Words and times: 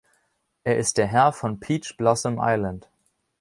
Er 0.63 0.77
ist 0.77 0.97
der 0.97 1.05
Herr 1.05 1.31
von 1.31 1.59
Peach 1.59 1.95
Blossom 1.95 2.39
Island. 2.41 2.89